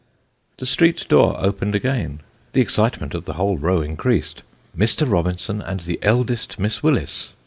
The 0.57 0.65
street 0.65 1.05
door 1.09 1.35
opened 1.37 1.75
again; 1.75 2.21
the 2.53 2.59
excitement 2.59 3.13
of 3.13 3.25
the 3.25 3.33
whole 3.33 3.59
row 3.59 3.83
increased 3.83 4.41
Mr. 4.75 5.07
Robinson 5.07 5.61
and 5.61 5.81
the 5.81 5.99
eldest 6.01 6.57
Miss 6.57 6.81
Willis. 6.81 7.33